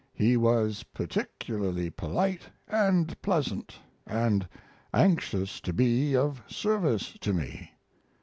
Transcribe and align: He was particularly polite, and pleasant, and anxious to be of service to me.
He 0.15 0.35
was 0.35 0.81
particularly 0.81 1.91
polite, 1.91 2.41
and 2.67 3.21
pleasant, 3.21 3.77
and 4.07 4.47
anxious 4.95 5.59
to 5.61 5.73
be 5.73 6.15
of 6.15 6.41
service 6.47 7.13
to 7.19 7.31
me. 7.33 7.69